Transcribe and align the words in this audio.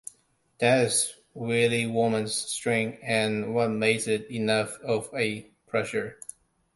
That's 0.57 1.13
really 1.35 1.85
'Women's' 1.85 2.33
strength, 2.33 2.97
and 3.03 3.53
what 3.53 3.67
makes 3.69 4.07
it 4.07 4.31
enough 4.31 4.79
of 4.79 5.11
a 5.13 5.43
pleasure. 5.67 6.17